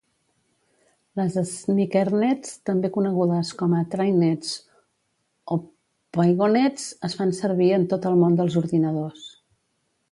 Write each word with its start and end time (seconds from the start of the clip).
Les 1.19 1.35
sneakernets, 1.57 2.55
també 2.69 2.91
conegudes 2.95 3.51
com 3.61 3.75
a 3.81 3.83
"trainnets" 3.97 4.57
o 5.57 5.59
"pigeonets", 6.19 6.91
es 7.11 7.19
fan 7.23 7.37
servir 7.45 7.71
en 7.79 7.89
tot 7.95 8.11
el 8.13 8.21
món 8.25 8.41
dels 8.43 8.61
ordinadors. 8.67 9.31